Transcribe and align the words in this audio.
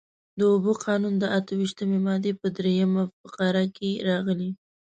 د 0.37 0.39
اوبو 0.53 0.71
قانون 0.85 1.13
د 1.19 1.23
اته 1.37 1.53
ویشتمې 1.59 1.99
مادې 2.05 2.31
په 2.41 2.47
درېیمه 2.57 3.03
فقره 3.21 3.63
کې 3.75 3.89
راغلي. 4.07 4.51